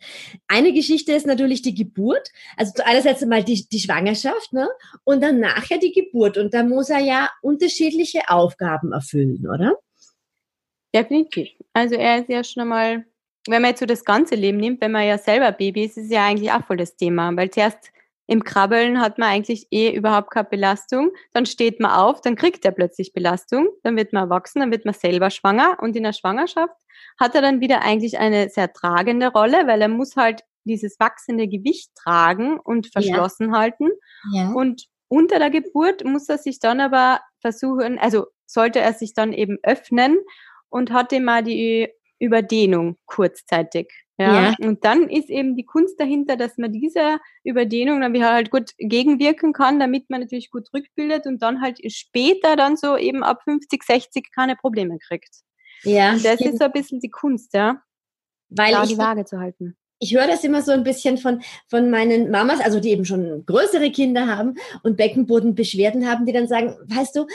[0.47, 2.31] Eine Geschichte ist natürlich die Geburt.
[2.57, 4.67] Also einerseits einmal die, die Schwangerschaft ne?
[5.03, 6.39] und dann nachher die Geburt.
[6.39, 9.77] Und da muss er ja unterschiedliche Aufgaben erfüllen, oder?
[10.95, 11.49] Definitiv.
[11.73, 13.05] Also er ist ja schon einmal,
[13.47, 16.05] wenn man jetzt so das ganze Leben nimmt, wenn man ja selber Baby ist, ist
[16.05, 17.35] es ja eigentlich auch voll das Thema.
[17.37, 17.91] Weil zuerst
[18.29, 21.11] im Krabbeln hat man eigentlich eh überhaupt keine Belastung.
[21.33, 24.85] Dann steht man auf, dann kriegt er plötzlich Belastung, dann wird man erwachsen, dann wird
[24.85, 26.75] man selber schwanger und in der Schwangerschaft
[27.19, 31.47] hat er dann wieder eigentlich eine sehr tragende Rolle, weil er muss halt dieses wachsende
[31.47, 33.57] Gewicht tragen und verschlossen ja.
[33.59, 33.89] halten.
[34.31, 34.51] Ja.
[34.51, 39.33] Und unter der Geburt muss er sich dann aber versuchen, also sollte er sich dann
[39.33, 40.19] eben öffnen
[40.69, 41.89] und hat immer die
[42.19, 43.91] Überdehnung kurzzeitig.
[44.19, 44.55] Ja?
[44.59, 44.67] ja?
[44.67, 48.71] Und dann ist eben die Kunst dahinter, dass man dieser Überdehnung dann wieder halt gut
[48.77, 53.41] gegenwirken kann, damit man natürlich gut rückbildet und dann halt später dann so eben ab
[53.43, 55.33] 50, 60 keine Probleme kriegt.
[55.83, 56.11] Ja.
[56.11, 57.81] Und das ist so ein bisschen die Kunst, ja.
[58.49, 61.41] Weil da ich, die Waage zu halten ich höre das immer so ein bisschen von,
[61.67, 66.47] von meinen Mamas, also die eben schon größere Kinder haben und Beckenbodenbeschwerden haben, die dann
[66.47, 67.27] sagen, weißt du,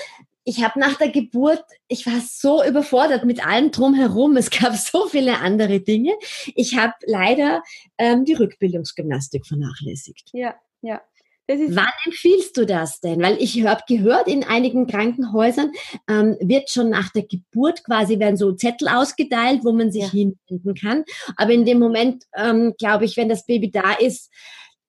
[0.45, 4.37] ich habe nach der Geburt, ich war so überfordert mit allem drumherum.
[4.37, 6.15] Es gab so viele andere Dinge.
[6.55, 7.63] Ich habe leider
[7.99, 10.31] ähm, die Rückbildungsgymnastik vernachlässigt.
[10.33, 11.01] Ja, ja.
[11.47, 13.21] Wann empfiehlst du das denn?
[13.21, 15.73] Weil ich habe gehört, in einigen Krankenhäusern
[16.09, 20.11] ähm, wird schon nach der Geburt quasi werden so Zettel ausgeteilt, wo man sich ja.
[20.11, 21.05] hinwenden kann.
[21.37, 24.31] Aber in dem Moment, ähm, glaube ich, wenn das Baby da ist,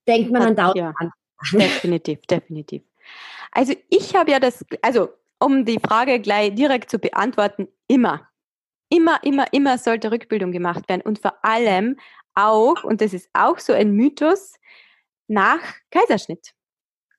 [0.07, 0.93] denkt man an dauernd ja.
[0.97, 1.11] an.
[1.51, 2.83] Definitiv, definitiv.
[3.51, 8.29] Also ich habe ja das, also um die Frage gleich direkt zu beantworten, immer.
[8.89, 11.01] Immer, immer, immer sollte Rückbildung gemacht werden.
[11.01, 11.97] Und vor allem
[12.35, 14.55] auch, und das ist auch so ein Mythos,
[15.27, 16.54] nach Kaiserschnitt.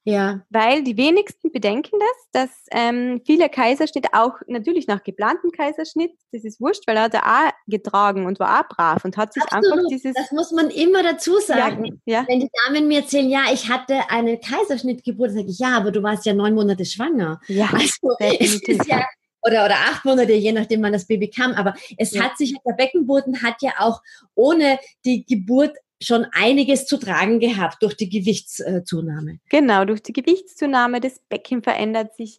[0.06, 0.40] Ja.
[0.50, 6.44] Weil die wenigsten bedenken das, dass ähm, viele Kaiserschnitte auch natürlich nach geplantem Kaiserschnitt, das
[6.44, 9.42] ist wurscht, weil er hat er auch getragen und war auch brav und hat sich
[9.42, 9.72] Absolut.
[9.72, 10.14] einfach dieses.
[10.14, 12.00] Das muss man immer dazu sagen.
[12.04, 12.24] Ja, ja.
[12.28, 16.04] Wenn die Damen mir erzählen, ja, ich hatte eine Kaiserschnittgeburt, sage ich, ja, aber du
[16.04, 17.40] warst ja neun Monate schwanger.
[17.48, 18.86] Ja, also, definitiv.
[18.86, 19.04] Ja,
[19.42, 21.52] oder, oder acht Monate, je nachdem wann das Baby kam.
[21.54, 22.22] Aber es ja.
[22.22, 24.02] hat sich, der Beckenboden hat ja auch
[24.36, 29.38] ohne die Geburt schon einiges zu tragen gehabt durch die Gewichtszunahme.
[29.48, 32.38] Genau, durch die Gewichtszunahme, das Becken verändert sich.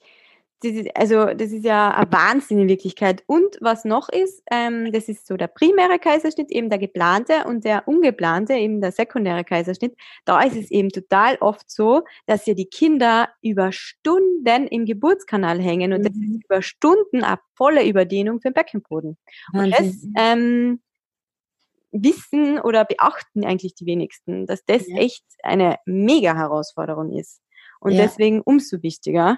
[0.61, 3.23] Das ist, also das ist ja ein Wahnsinn in Wirklichkeit.
[3.27, 7.63] Und was noch ist, ähm, das ist so der primäre Kaiserschnitt, eben der geplante und
[7.63, 9.95] der ungeplante, eben der sekundäre Kaiserschnitt.
[10.25, 15.61] Da ist es eben total oft so, dass ja die Kinder über Stunden im Geburtskanal
[15.61, 16.03] hängen und mhm.
[16.05, 19.17] das ist über Stunden eine volle Überdehnung für den Beckenboden.
[19.53, 20.79] Und das ähm,
[22.03, 24.97] wissen oder beachten eigentlich die wenigsten, dass das ja.
[24.97, 27.41] echt eine mega Herausforderung ist.
[27.79, 28.03] Und ja.
[28.03, 29.37] deswegen umso wichtiger,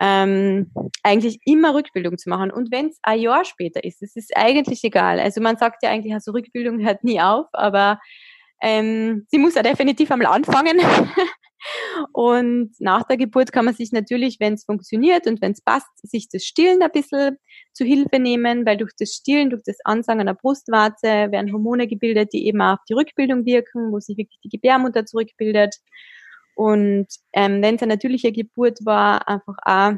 [0.00, 0.70] ähm,
[1.02, 2.50] eigentlich immer Rückbildung zu machen.
[2.50, 5.20] Und wenn es ein Jahr später ist, es ist eigentlich egal.
[5.20, 8.00] Also man sagt ja eigentlich, also Rückbildung hört nie auf, aber
[8.64, 10.78] ähm, sie muss ja definitiv einmal anfangen.
[12.12, 15.88] Und nach der Geburt kann man sich natürlich, wenn es funktioniert und wenn es passt,
[16.02, 17.38] sich das Stillen ein bisschen
[17.72, 22.34] zu Hilfe nehmen, weil durch das Stillen, durch das Ansagen der Brustwarze werden Hormone gebildet,
[22.34, 25.76] die eben auf die Rückbildung wirken, wo sich wirklich die Gebärmutter zurückbildet.
[26.54, 29.94] Und ähm, wenn es eine natürliche Geburt war, einfach auch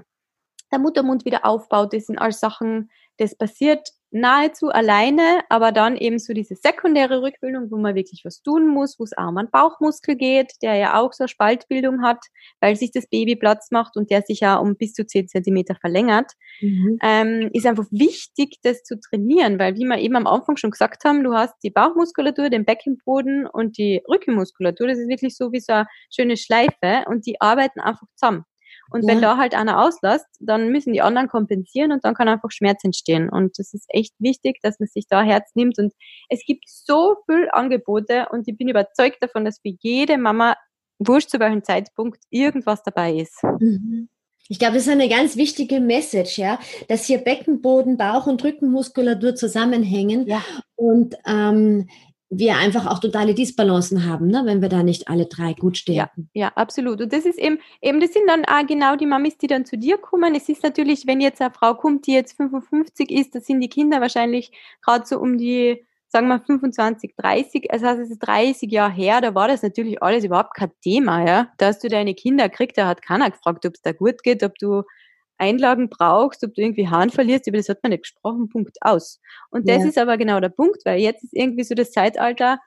[0.72, 6.18] der Muttermund wieder aufbaut, das sind alles Sachen, das passiert nahezu alleine, aber dann eben
[6.18, 9.50] so diese sekundäre Rückbildung, wo man wirklich was tun muss, wo es auch um einen
[9.50, 12.18] Bauchmuskel geht, der ja auch so eine Spaltbildung hat,
[12.60, 15.74] weil sich das Baby Platz macht und der sich ja um bis zu 10 Zentimeter
[15.74, 16.98] verlängert, mhm.
[17.02, 21.04] ähm, ist einfach wichtig, das zu trainieren, weil wie wir eben am Anfang schon gesagt
[21.04, 25.60] haben, du hast die Bauchmuskulatur, den Beckenboden und die Rückenmuskulatur, das ist wirklich so wie
[25.60, 28.44] so eine schöne Schleife und die arbeiten einfach zusammen.
[28.90, 29.08] Und ja.
[29.08, 32.84] wenn da halt einer auslässt, dann müssen die anderen kompensieren und dann kann einfach Schmerz
[32.84, 33.28] entstehen.
[33.28, 35.78] Und das ist echt wichtig, dass man sich da Herz nimmt.
[35.78, 35.92] Und
[36.28, 40.56] es gibt so viel Angebote und ich bin überzeugt davon, dass für jede Mama,
[40.98, 43.42] wurscht zu welchem Zeitpunkt, irgendwas dabei ist.
[43.42, 44.08] Mhm.
[44.48, 49.34] Ich glaube, das ist eine ganz wichtige Message, ja, dass hier Beckenboden, Bauch- und Rückenmuskulatur
[49.34, 50.26] zusammenhängen.
[50.26, 50.42] Ja.
[50.76, 51.88] Und ähm,
[52.28, 55.96] wir einfach auch totale Disbalancen haben, ne, wenn wir da nicht alle drei gut stehen.
[55.96, 57.00] Ja, ja, absolut.
[57.00, 59.78] Und das ist eben, eben, das sind dann auch genau die Mamis, die dann zu
[59.78, 60.34] dir kommen.
[60.34, 63.68] Es ist natürlich, wenn jetzt eine Frau kommt, die jetzt 55 ist, da sind die
[63.68, 64.50] Kinder wahrscheinlich
[64.84, 69.34] gerade so um die, sagen wir 25, 30, also es ist 30 Jahre her, da
[69.34, 71.52] war das natürlich alles überhaupt kein Thema, ja.
[71.58, 74.42] Da hast du deine Kinder gekriegt, da hat keiner gefragt, ob es da gut geht,
[74.42, 74.82] ob du
[75.38, 79.20] Einlagen brauchst, ob du irgendwie Haaren verlierst, über das hat man nicht gesprochen, Punkt aus.
[79.50, 79.88] Und das ja.
[79.88, 82.58] ist aber genau der Punkt, weil jetzt ist irgendwie so das Zeitalter,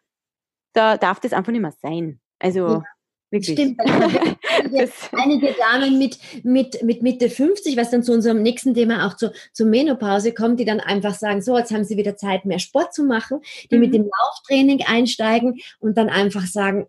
[0.73, 2.19] da darf das einfach nicht mehr sein.
[2.39, 2.83] Also ja.
[3.31, 3.59] Wirklich.
[3.59, 3.79] Stimmt.
[4.59, 9.15] Einige, einige Damen mit, mit, mit Mitte 50, was dann zu unserem nächsten Thema auch
[9.15, 12.59] zu, zur Menopause kommt, die dann einfach sagen, so, jetzt haben sie wieder Zeit, mehr
[12.59, 13.39] Sport zu machen,
[13.71, 13.81] die mhm.
[13.81, 16.87] mit dem Lauftraining einsteigen und dann einfach sagen,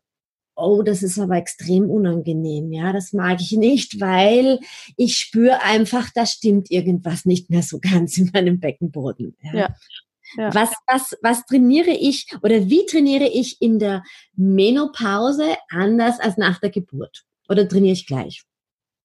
[0.63, 4.59] oh, das ist aber extrem unangenehm, ja, das mag ich nicht, weil
[4.97, 9.37] ich spüre einfach, da stimmt irgendwas nicht mehr so ganz in meinem Beckenboden.
[9.43, 9.55] Ja.
[9.55, 9.75] ja.
[10.37, 10.55] Ja.
[10.55, 14.05] Was, was, was trainiere ich oder wie trainiere ich in der
[14.37, 17.25] Menopause anders als nach der Geburt?
[17.49, 18.45] Oder trainiere ich gleich?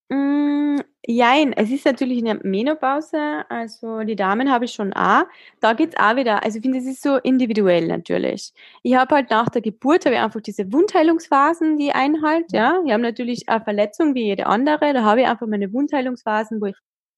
[0.10, 5.24] Mm, jein, es ist natürlich eine Menopause, also die Damen habe ich schon auch.
[5.62, 8.54] Da geht es auch wieder, also ich finde, es ist so individuell natürlich.
[8.84, 12.80] Ich habe halt nach der Geburt, habe ich einfach diese Wundheilungsphasen, die einhalt, ja.
[12.86, 16.65] Ich habe natürlich eine Verletzung wie jede andere, da habe ich einfach meine Wundheilungsphasen, wo
[16.68, 16.76] ich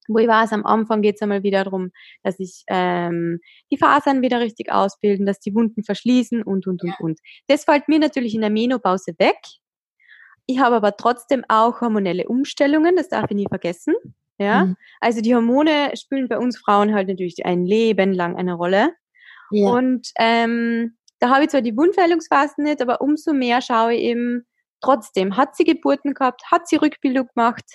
[0.10, 1.91] wo ich weiß, am Anfang geht es einmal wieder darum,
[2.23, 3.39] dass ich ähm,
[3.71, 7.19] die Fasern wieder richtig ausbilden, dass die Wunden verschließen und, und, und, und.
[7.47, 9.36] Das fällt mir natürlich in der Menopause weg,
[10.47, 13.93] ich habe aber trotzdem auch hormonelle Umstellungen, das darf ich nie vergessen.
[14.39, 14.77] Ja, mhm.
[15.01, 18.93] also die Hormone spielen bei uns Frauen halt natürlich ein Leben lang eine Rolle.
[19.51, 19.69] Ja.
[19.69, 24.45] Und ähm, da habe ich zwar die Wundheilungsphasen nicht, aber umso mehr schaue ich eben
[24.81, 27.65] trotzdem, hat sie Geburten gehabt, hat sie Rückbildung gemacht,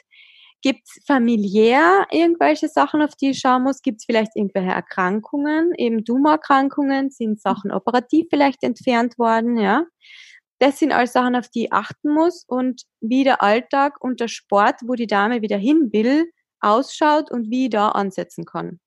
[0.62, 5.72] gibt es familiär irgendwelche Sachen, auf die ich schauen muss, gibt es vielleicht irgendwelche Erkrankungen,
[5.76, 9.84] eben Tumorerkrankungen, sind Sachen operativ vielleicht entfernt worden, ja.
[10.62, 14.28] Das sind alles Sachen, auf die ich achten muss und wie der Alltag und der
[14.28, 18.78] Sport, wo die Dame wieder hin will, ausschaut und wie ich da ansetzen kann.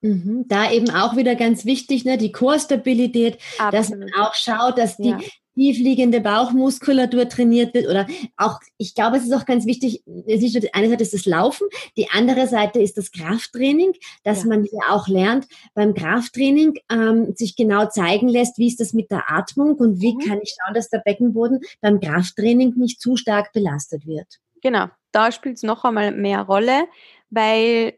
[0.00, 0.44] Mhm.
[0.46, 3.38] Da eben auch wieder ganz wichtig, ne, die Chorstabilität,
[3.72, 5.18] dass man auch schaut, dass die, ja
[5.54, 10.54] tiefliegende Bauchmuskulatur trainiert wird oder auch, ich glaube, es ist auch ganz wichtig, es ist
[10.54, 13.92] nicht eine Seite ist das Laufen, die andere Seite ist das Krafttraining,
[14.24, 14.48] dass ja.
[14.48, 19.10] man hier auch lernt, beim Krafttraining ähm, sich genau zeigen lässt, wie ist das mit
[19.10, 20.20] der Atmung und wie mhm.
[20.20, 24.40] kann ich schauen, dass der Beckenboden beim Krafttraining nicht zu stark belastet wird.
[24.62, 26.86] Genau, da spielt es noch einmal mehr Rolle,
[27.30, 27.94] weil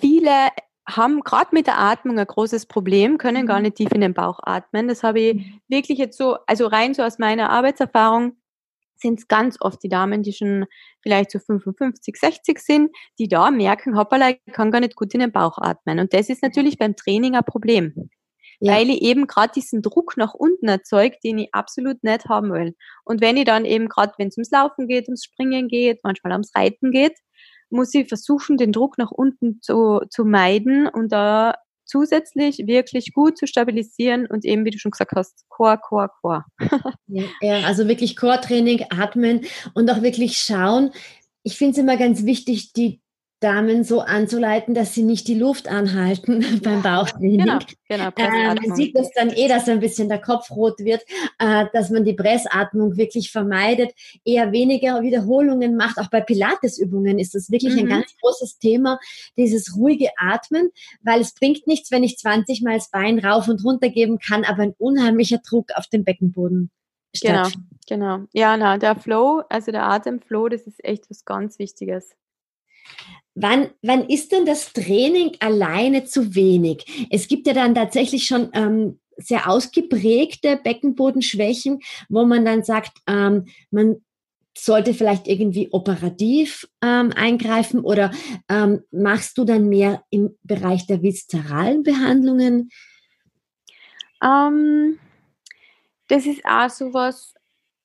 [0.00, 0.48] viele
[0.88, 3.64] haben gerade mit der Atmung ein großes Problem, können gar mhm.
[3.64, 4.88] nicht tief in den Bauch atmen.
[4.88, 5.60] Das habe ich mhm.
[5.68, 8.36] wirklich jetzt so, also rein so aus meiner Arbeitserfahrung,
[8.98, 10.64] sind es ganz oft die Damen, die schon
[11.02, 15.20] vielleicht so 55, 60 sind, die da merken, hoppala, ich kann gar nicht gut in
[15.20, 15.98] den Bauch atmen.
[15.98, 18.10] Und das ist natürlich beim Training ein Problem.
[18.60, 18.74] Ja.
[18.74, 22.74] Weil ich eben gerade diesen Druck nach unten erzeugt, den ich absolut nicht haben will.
[23.04, 26.32] Und wenn ich dann eben gerade, wenn es ums Laufen geht, ums Springen geht, manchmal
[26.32, 27.18] ums Reiten geht,
[27.70, 33.38] muss ich versuchen, den Druck nach unten zu, zu meiden und da zusätzlich wirklich gut
[33.38, 36.44] zu stabilisieren und eben, wie du schon gesagt hast, Core, Core, Core.
[37.06, 40.90] ja, ja, also wirklich Core-Training, atmen und auch wirklich schauen.
[41.44, 43.00] Ich finde es immer ganz wichtig, die
[43.40, 47.38] Damen so anzuleiten, dass sie nicht die Luft anhalten beim Bauchtraining.
[47.38, 51.02] Genau, genau, äh, man sieht das dann eh, dass ein bisschen der Kopf rot wird,
[51.38, 53.92] äh, dass man die Pressatmung wirklich vermeidet,
[54.24, 55.98] eher weniger Wiederholungen macht.
[55.98, 57.80] Auch bei Pilatesübungen ist das wirklich mhm.
[57.80, 58.98] ein ganz großes Thema,
[59.36, 60.70] dieses ruhige Atmen,
[61.02, 64.44] weil es bringt nichts, wenn ich 20 Mal das Bein rauf und runter geben kann,
[64.44, 66.70] aber ein unheimlicher Druck auf den Beckenboden.
[67.20, 67.48] Genau,
[67.86, 68.24] genau.
[68.32, 72.14] Ja, na, der Flow, also der Atemflow, das ist echt was ganz Wichtiges.
[73.38, 77.06] Wann, wann ist denn das Training alleine zu wenig?
[77.10, 83.44] Es gibt ja dann tatsächlich schon ähm, sehr ausgeprägte Beckenbodenschwächen, wo man dann sagt, ähm,
[83.70, 83.96] man
[84.56, 88.10] sollte vielleicht irgendwie operativ ähm, eingreifen oder
[88.48, 92.70] ähm, machst du dann mehr im Bereich der viszeralen Behandlungen?
[94.22, 94.98] Ähm,
[96.08, 97.34] das ist auch sowas,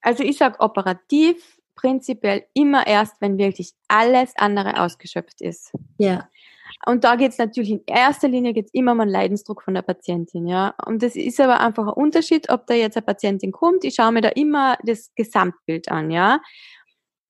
[0.02, 5.74] also ich sage operativ, prinzipiell immer erst, wenn wirklich alles andere ausgeschöpft ist.
[5.98, 6.30] Ja.
[6.86, 9.82] Und da geht es natürlich in erster Linie geht's immer um einen Leidensdruck von der
[9.82, 10.74] Patientin, ja.
[10.86, 13.84] Und das ist aber einfach ein Unterschied, ob da jetzt eine Patientin kommt.
[13.84, 16.40] Ich schaue mir da immer das Gesamtbild an, ja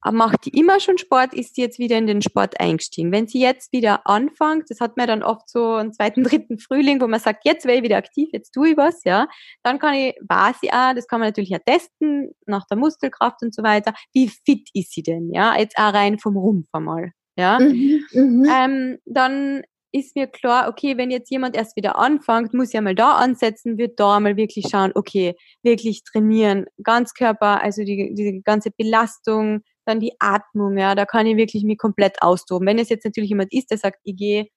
[0.10, 3.12] macht die immer schon Sport, ist sie jetzt wieder in den Sport eingestiegen.
[3.12, 7.00] Wenn sie jetzt wieder anfängt, das hat man dann oft so einen zweiten, dritten Frühling,
[7.02, 9.28] wo man sagt, jetzt wäre ich wieder aktiv, jetzt tue ich was, ja,
[9.64, 13.44] dann kann ich, weiß ich auch, das kann man natürlich auch testen, nach der Muskelkraft
[13.44, 17.12] und so weiter, wie fit ist sie denn, ja, jetzt auch rein vom Rumpf einmal,
[17.38, 17.60] ja.
[17.60, 18.50] Mhm, mhm.
[18.50, 19.62] ähm, dann
[19.94, 23.78] ist mir klar, okay, wenn jetzt jemand erst wieder anfängt, muss ja mal da ansetzen,
[23.78, 30.00] wird da mal wirklich schauen, okay, wirklich trainieren, Ganzkörper, also die, die ganze Belastung, dann
[30.00, 32.68] die Atmung, ja, da kann ich wirklich mich komplett austoben.
[32.68, 34.48] Wenn es jetzt natürlich jemand ist, der sagt, ich gehe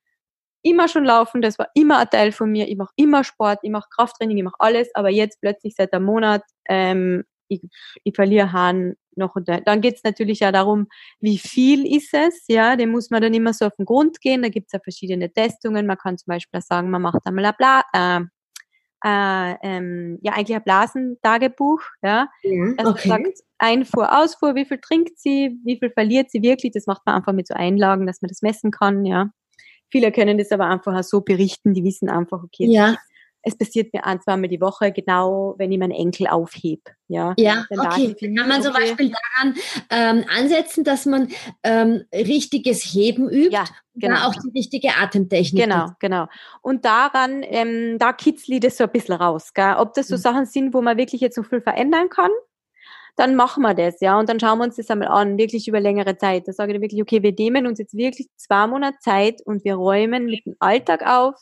[0.62, 3.70] immer schon laufen, das war immer ein Teil von mir, ich mache immer Sport, ich
[3.70, 7.60] mache Krafttraining, ich mache alles, aber jetzt plötzlich seit einem Monat, ähm, ich,
[8.02, 9.60] ich verliere Haaren noch und da.
[9.60, 10.88] Dann geht es natürlich ja darum,
[11.20, 14.42] wie viel ist es, ja, dem muss man dann immer so auf den Grund gehen,
[14.42, 17.54] da gibt es ja verschiedene Testungen, man kann zum Beispiel sagen, man macht einmal ein
[17.58, 18.24] Bla, äh,
[19.04, 22.28] äh, ähm, ja eigentlich ein Blasentagebuch, ja.
[22.42, 23.08] ja also okay.
[23.08, 27.16] sagt Einfuhr, Ausfuhr, wie viel trinkt sie, wie viel verliert sie wirklich, das macht man
[27.16, 29.30] einfach mit so Einlagen, dass man das messen kann, ja.
[29.90, 32.96] Viele können das aber einfach so berichten, die wissen einfach, okay, ja
[33.44, 36.82] es passiert mir ein, zweimal die Woche, genau wenn ich meinen Enkel aufhebe.
[37.08, 38.14] Ja, ja okay.
[38.14, 39.54] Kann man zum Beispiel daran
[39.90, 41.28] ähm, ansetzen, dass man
[41.62, 44.26] ähm, richtiges Heben übt, ja, genau.
[44.26, 45.64] auch die richtige Atemtechnik.
[45.64, 46.00] Genau, ist.
[46.00, 46.26] genau.
[46.62, 49.52] Und daran, ähm, da kitzle ich das so ein bisschen raus.
[49.52, 49.74] Gell?
[49.78, 50.20] Ob das so mhm.
[50.20, 52.30] Sachen sind, wo man wirklich jetzt so viel verändern kann,
[53.16, 54.18] dann machen wir das, ja.
[54.18, 56.48] Und dann schauen wir uns das einmal an, wirklich über längere Zeit.
[56.48, 59.64] Da sage ich dann wirklich, okay, wir nehmen uns jetzt wirklich zwei Monate Zeit und
[59.64, 61.34] wir räumen mit dem Alltag auf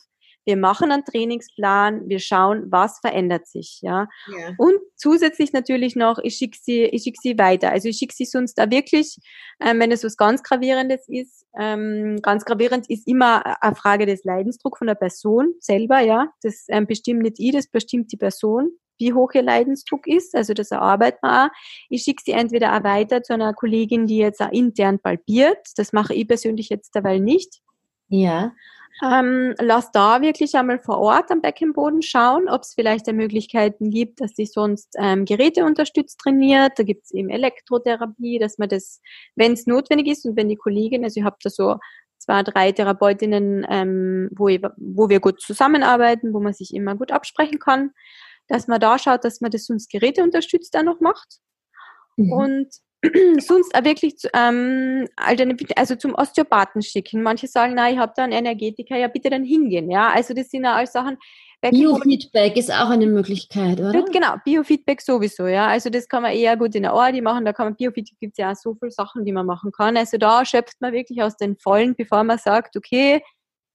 [0.45, 4.07] wir machen einen Trainingsplan, wir schauen, was verändert sich, ja.
[4.27, 4.53] ja.
[4.57, 7.71] Und zusätzlich natürlich noch, ich schicke sie, ich schicke sie weiter.
[7.71, 9.17] Also ich schicke sie sonst da wirklich,
[9.59, 14.23] ähm, wenn es was ganz gravierendes ist, ähm, ganz gravierend ist immer eine Frage des
[14.23, 16.27] Leidensdrucks von der Person selber, ja.
[16.41, 20.35] Das ähm, bestimmt nicht ich, das bestimmt die Person wie hoch ihr Leidensdruck ist.
[20.35, 21.49] Also das erarbeiten wir auch.
[21.89, 25.57] Ich schicke sie entweder auch weiter zu einer Kollegin, die jetzt auch intern palpiert.
[25.75, 27.61] Das mache ich persönlich jetzt derweil nicht.
[28.07, 28.53] Ja.
[29.01, 34.21] Ähm, lass da wirklich einmal vor Ort am Beckenboden schauen, ob es vielleicht Möglichkeiten gibt,
[34.21, 36.73] dass sie sonst ähm, Geräte unterstützt trainiert.
[36.77, 39.01] Da gibt es eben Elektrotherapie, dass man das,
[39.35, 41.77] wenn es notwendig ist und wenn die Kollegin, also ich habe da so
[42.19, 47.11] zwei, drei Therapeutinnen, ähm, wo, ich, wo wir gut zusammenarbeiten, wo man sich immer gut
[47.11, 47.91] absprechen kann,
[48.47, 51.39] dass man da schaut, dass man das sonst Geräte unterstützt dann noch macht.
[52.15, 52.31] Mhm.
[52.31, 52.67] Und
[53.39, 55.07] sonst auch wirklich ähm,
[55.75, 57.21] also zum Osteopathen schicken.
[57.21, 59.91] Manche sagen, na, ich habe da einen Energetiker, ja bitte dann hingehen.
[59.91, 61.17] Ja, also das sind ja alles Sachen.
[61.61, 64.03] Biofeedback ist auch eine Möglichkeit, oder?
[64.11, 65.67] Genau, Biofeedback sowieso, ja.
[65.67, 67.45] Also das kann man eher gut in der Ordi machen.
[67.45, 69.95] Da kann man Biofeedback gibt es ja auch so viele Sachen, die man machen kann.
[69.95, 73.21] Also da schöpft man wirklich aus den Vollen, bevor man sagt, okay,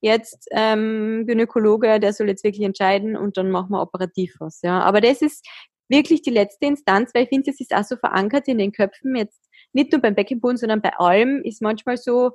[0.00, 4.60] jetzt ähm, Gynäkologe, der soll jetzt wirklich entscheiden und dann machen wir operativ was.
[4.62, 5.46] Ja, aber das ist
[5.88, 9.16] wirklich die letzte Instanz, weil ich finde, es ist auch so verankert in den Köpfen
[9.16, 9.40] jetzt
[9.72, 12.32] nicht nur beim Beckenboden, sondern bei allem ist manchmal so,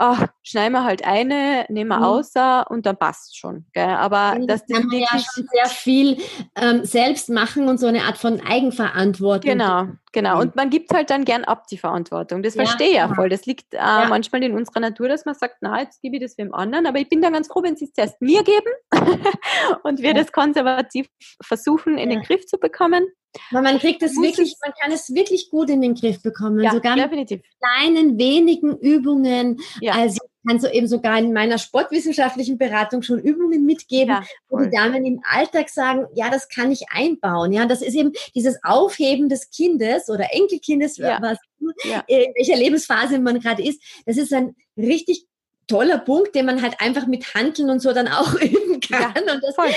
[0.00, 2.04] ach, schneiden wir halt eine, nehmen wir mhm.
[2.04, 3.66] außer und dann passt schon.
[3.74, 3.84] Gell?
[3.84, 6.16] Aber ja, das kann man ja schon sehr viel
[6.56, 9.50] ähm, selbst machen und so eine Art von Eigenverantwortung.
[9.50, 10.40] Genau, genau.
[10.40, 12.42] Und man gibt halt dann gern ab die Verantwortung.
[12.42, 13.28] Das ja, verstehe ich ja voll.
[13.28, 14.06] Das liegt äh, ja.
[14.08, 16.86] manchmal in unserer Natur, dass man sagt, na, jetzt gebe ich das wem anderen.
[16.86, 18.70] Aber ich bin dann ganz froh, wenn sie es zuerst mir geben
[19.82, 21.08] und wir das konservativ
[21.42, 23.06] versuchen, in den Griff zu bekommen.
[23.50, 26.60] Weil man kriegt es wirklich, man kann es wirklich gut in den Griff bekommen.
[26.60, 27.40] Ja, sogar definitiv.
[27.40, 29.60] mit kleinen, wenigen Übungen.
[29.80, 29.92] Ja.
[29.92, 34.70] Also kann so eben sogar in meiner sportwissenschaftlichen Beratung schon Übungen mitgeben, ja, wo die
[34.70, 37.52] Damen im Alltag sagen, ja, das kann ich einbauen.
[37.52, 41.18] Ja, das ist eben dieses Aufheben des Kindes oder Enkelkindes, ja.
[41.20, 41.38] was,
[41.84, 42.02] ja.
[42.06, 43.82] in welcher Lebensphase man gerade ist.
[44.06, 45.26] Das ist ein richtig
[45.66, 49.22] toller Punkt, den man halt einfach mit Handeln und so dann auch üben kann.
[49.32, 49.70] Und das voll.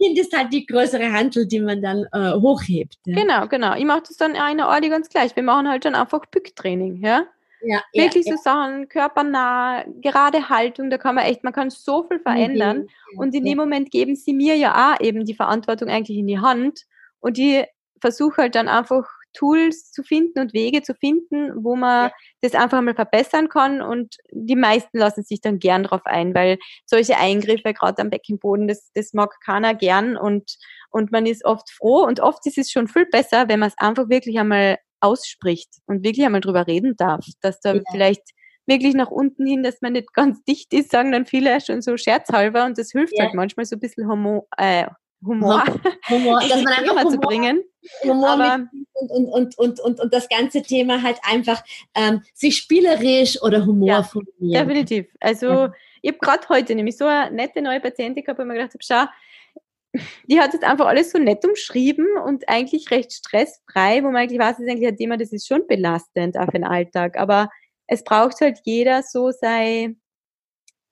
[0.00, 2.98] Kind ist halt die größere Handel, die man dann äh, hochhebt.
[3.04, 3.74] Genau, genau.
[3.74, 5.34] Ich mache das dann eine Ordi ganz gleich.
[5.34, 7.26] Wir machen halt dann einfach Bücktraining, ja.
[7.60, 12.06] Ja, Wirklich ja, so Sachen, körpernah, gerade Haltung, da kann man echt, man kann so
[12.06, 12.88] viel verändern.
[13.12, 16.26] Mhm, und in dem Moment geben sie mir ja auch eben die Verantwortung eigentlich in
[16.26, 16.84] die Hand.
[17.20, 17.64] Und ich
[18.00, 22.12] versuche halt dann einfach Tools zu finden und Wege zu finden, wo man ja.
[22.40, 23.82] das einfach mal verbessern kann.
[23.82, 28.68] Und die meisten lassen sich dann gern drauf ein, weil solche Eingriffe, gerade am Beckenboden,
[28.68, 30.56] das, das mag keiner gern und,
[30.90, 32.04] und man ist oft froh.
[32.04, 36.04] Und oft ist es schon viel besser, wenn man es einfach wirklich einmal ausspricht und
[36.04, 37.82] wirklich einmal drüber reden darf, dass da ja.
[37.90, 38.22] vielleicht
[38.66, 41.96] wirklich nach unten hin, dass man nicht ganz dicht ist, sagen dann viele schon so
[41.96, 43.24] scherzhalber und das hilft ja.
[43.24, 44.86] halt manchmal so ein bisschen homo, äh,
[45.24, 45.64] Humor,
[46.08, 47.64] Humor dass man einfach Humor, zu bringen.
[48.04, 51.62] Humor Aber, und, und, und, und, und das ganze Thema halt einfach
[51.94, 54.08] ähm, sich spielerisch oder Humor
[54.38, 54.62] ja.
[54.62, 55.06] Definitiv.
[55.20, 55.70] Also
[56.02, 58.74] ich habe gerade heute nämlich so eine nette neue Patientin gehabt, wo ich mir gedacht
[58.74, 59.06] habe, schau,
[60.26, 64.40] die hat jetzt einfach alles so nett umschrieben und eigentlich recht stressfrei, wo man eigentlich
[64.40, 67.18] weiß, das ist eigentlich ein Thema, das ist schon belastend auf den Alltag.
[67.18, 67.50] Aber
[67.86, 69.94] es braucht halt jeder so sei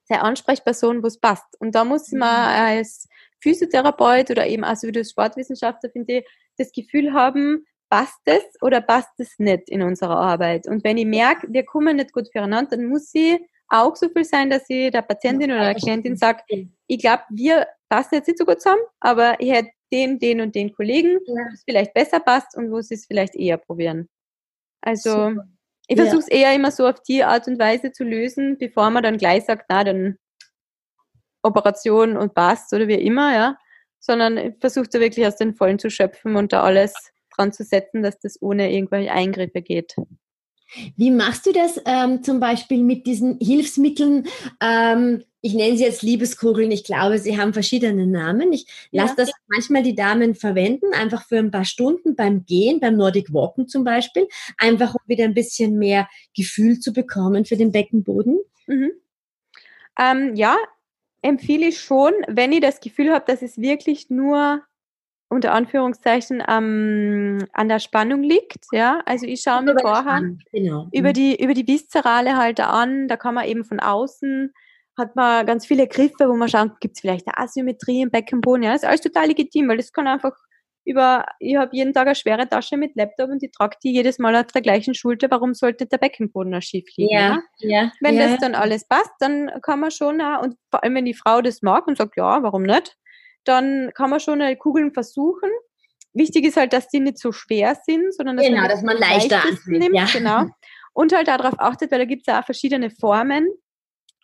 [0.09, 1.61] seine Ansprechperson, wo es passt.
[1.61, 2.79] Und da muss man mhm.
[2.79, 3.09] als
[3.41, 9.39] Physiotherapeut oder eben als Sportwissenschaftler, finde ich, das Gefühl haben, passt es oder passt es
[9.39, 10.67] nicht in unserer Arbeit.
[10.67, 14.25] Und wenn ich merke, wir kommen nicht gut füreinander, dann muss sie auch so viel
[14.25, 16.43] sein, dass ich der Patientin oder der Klientin sage,
[16.87, 20.55] ich glaube, wir passen jetzt nicht so gut zusammen, aber ich hätte den, den und
[20.55, 21.35] den Kollegen, ja.
[21.35, 24.09] wo es vielleicht besser passt und wo sie es vielleicht eher probieren.
[24.81, 25.49] Also Super.
[25.87, 26.37] ich versuche es ja.
[26.37, 29.67] eher immer so auf die Art und Weise zu lösen, bevor man dann gleich sagt,
[29.69, 30.19] na, dann
[31.43, 33.59] Operation und passt oder wie immer, ja,
[34.01, 36.93] sondern versucht da wirklich aus den Vollen zu schöpfen und da alles
[37.37, 39.95] dran zu setzen, dass das ohne irgendwelche Eingriffe geht.
[40.97, 44.27] Wie machst du das ähm, zum Beispiel mit diesen Hilfsmitteln?
[44.61, 46.73] Ähm, ich nenne sie jetzt Liebeskugeln.
[46.73, 48.53] Ich glaube, sie haben verschiedene Namen.
[48.53, 49.03] Ich ja.
[49.03, 53.33] lasse das manchmal die Damen verwenden, einfach für ein paar Stunden beim Gehen, beim Nordic
[53.33, 54.27] Walken zum Beispiel,
[54.59, 58.41] einfach um wieder ein bisschen mehr Gefühl zu bekommen für den Beckenboden.
[58.67, 58.91] Mhm.
[59.99, 60.57] Ähm, ja,
[61.23, 64.63] empfehle ich schon, wenn ich das Gefühl habe, dass es wirklich nur
[65.29, 68.67] unter Anführungszeichen ähm, an der Spannung liegt.
[68.73, 70.89] Ja, also ich schaue mir vorher genau.
[70.93, 71.15] über mhm.
[71.15, 73.09] die über die Viszerale halt an.
[73.09, 74.53] Da kann man eben von außen
[74.97, 78.63] hat man ganz viele Griffe, wo man schaut, gibt es vielleicht eine Asymmetrie im Beckenboden.
[78.63, 80.33] Ja, das ist alles total legitim, weil das kann einfach
[80.85, 84.19] über, ich habe jeden Tag eine schwere Tasche mit Laptop und ich trage die jedes
[84.19, 85.29] Mal auf der gleichen Schulter.
[85.31, 87.13] Warum sollte der Beckenboden noch schief liegen?
[87.13, 87.93] Ja, ja?
[88.01, 91.15] Wenn ja, das dann alles passt, dann kann man schon, und vor allem wenn die
[91.15, 92.97] Frau das mag und sagt, ja, warum nicht,
[93.47, 95.51] dann kann man schon eine Kugeln versuchen.
[96.13, 98.97] Wichtig ist halt, dass die nicht so schwer sind, sondern dass genau, man, dass man
[98.97, 99.95] leichter nimmt.
[99.95, 100.07] Ja.
[100.13, 100.47] Genau.
[100.95, 103.49] Und halt darauf achtet, weil da gibt es ja auch verschiedene Formen.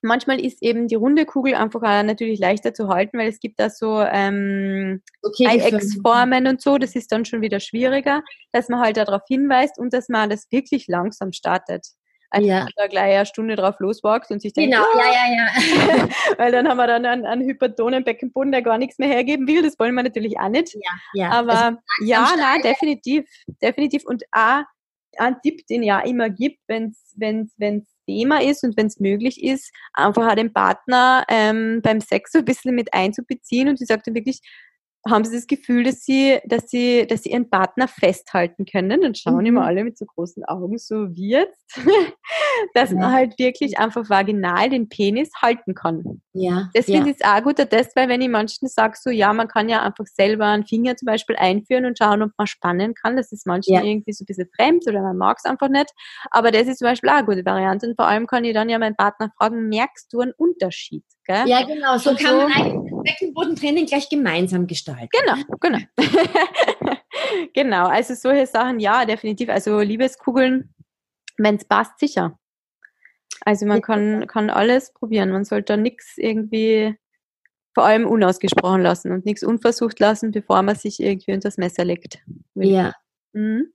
[0.01, 3.61] Manchmal ist eben die runde Kugel einfach auch natürlich leichter zu halten, weil es gibt
[3.61, 8.81] da so ähm, okay, IX-Formen und so, das ist dann schon wieder schwieriger, dass man
[8.81, 11.87] halt darauf hinweist und dass man das wirklich langsam startet.
[12.33, 12.67] Also ja.
[12.77, 16.09] da gleich eine Stunde drauf loswächst und sich denkt, genau, oh, ja, ja, ja.
[16.39, 19.63] weil dann haben wir dann einen, einen hypertonen Beckenboden, der gar nichts mehr hergeben will.
[19.63, 20.75] Das wollen wir natürlich auch nicht.
[20.75, 20.81] Ja,
[21.13, 21.31] ja.
[21.31, 23.29] Aber ja, nein, definitiv,
[23.61, 24.07] definitiv.
[24.07, 24.63] Und auch
[25.19, 29.73] ein Tipp, den ja immer gibt, wenn es Thema ist und wenn es möglich ist,
[29.93, 33.69] einfach auch den Partner ähm, beim Sex so ein bisschen mit einzubeziehen.
[33.69, 34.41] Und sie sagte wirklich,
[35.09, 39.01] haben sie das Gefühl, dass sie, dass sie, dass sie ihren Partner festhalten können.
[39.01, 39.47] Dann schauen mhm.
[39.47, 41.67] immer alle mit so großen Augen, so wie jetzt,
[42.75, 42.97] dass ja.
[42.97, 46.23] man halt wirklich einfach vaginal den Penis halten kann.
[46.33, 46.71] Ja.
[46.75, 49.49] Das finde ich auch ein guter Test, weil wenn ich manchen sage, so ja, man
[49.49, 53.17] kann ja einfach selber einen Finger zum Beispiel einführen und schauen, ob man spannen kann.
[53.17, 53.91] Das ist manchmal ja.
[53.91, 55.91] irgendwie so ein bisschen fremd oder man mag es einfach nicht.
[56.31, 57.89] Aber das ist zum Beispiel auch eine gute Variante.
[57.89, 61.05] Und vor allem kann ich dann ja meinen Partner fragen, merkst du einen Unterschied?
[61.25, 61.49] Gell?
[61.49, 61.99] Ja, genau.
[61.99, 65.09] So und kann so, man eigentlich Beckenbodentraining gleich gemeinsam gestalten.
[65.11, 65.79] Genau, genau.
[67.55, 69.49] genau, also solche Sachen, ja, definitiv.
[69.49, 70.73] Also Liebeskugeln
[71.39, 72.39] wenn es passt, sicher.
[73.41, 75.31] Also man kann, kann alles probieren.
[75.31, 76.95] Man sollte da nichts irgendwie
[77.75, 81.85] vor allem unausgesprochen lassen und nichts unversucht lassen, bevor man sich irgendwie unter das Messer
[81.85, 82.19] legt.
[82.55, 82.93] Ja.
[83.33, 83.73] Mhm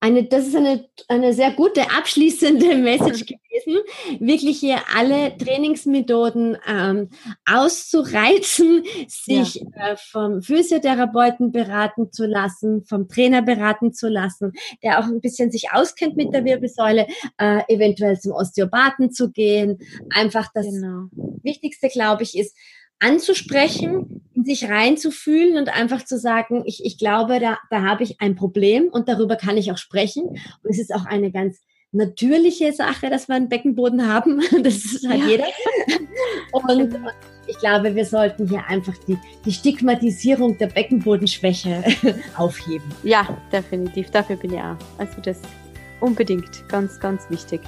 [0.00, 3.80] eine, das ist eine, eine sehr gute abschließende Message gewesen,
[4.18, 7.10] wirklich hier alle Trainingsmethoden ähm,
[7.44, 9.92] auszureizen, sich ja.
[9.92, 15.50] äh, vom Physiotherapeuten beraten zu lassen, vom Trainer beraten zu lassen, der auch ein bisschen
[15.50, 19.78] sich auskennt mit der Wirbelsäule, äh, eventuell zum Osteopathen zu gehen.
[20.14, 21.08] Einfach das genau.
[21.42, 22.56] Wichtigste, glaube ich, ist,
[23.00, 28.20] anzusprechen, in sich reinzufühlen und einfach zu sagen, ich, ich glaube, da, da habe ich
[28.20, 30.24] ein Problem und darüber kann ich auch sprechen.
[30.24, 31.60] Und es ist auch eine ganz
[31.92, 34.40] natürliche Sache, dass wir einen Beckenboden haben.
[34.62, 35.28] Das ist halt ja.
[35.28, 35.44] jeder.
[36.52, 36.96] Und
[37.46, 41.82] ich glaube, wir sollten hier einfach die, die Stigmatisierung der Beckenbodenschwäche
[42.36, 42.86] aufheben.
[43.02, 44.10] Ja, definitiv.
[44.10, 44.76] Dafür bin ich auch.
[44.98, 45.40] Also das
[46.00, 47.60] unbedingt ganz, ganz wichtig.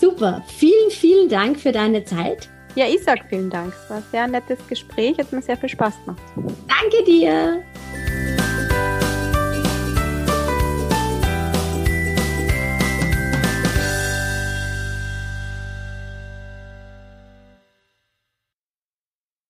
[0.00, 0.44] Super.
[0.58, 2.50] Vielen, vielen Dank für deine Zeit.
[2.74, 3.72] Ja, ich sag vielen Dank.
[3.74, 6.22] Es war ein sehr nettes Gespräch, hat mir sehr viel Spaß gemacht.
[6.36, 7.62] Danke dir!